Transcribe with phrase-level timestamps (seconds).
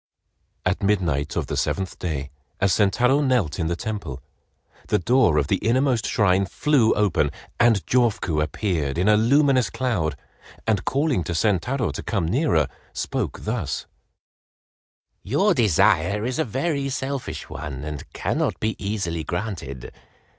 [0.65, 4.19] At midnight of the seventh day, as Sentaro knelt in the temple,
[4.87, 10.15] the door of the innermost shrine flew open, and Jofuku appeared in a luminous cloud,
[10.65, 13.85] and calling to Sentaro to come nearer, spoke thus:
[15.21, 19.91] "Your desire is a very selfish one and cannot be easily granted.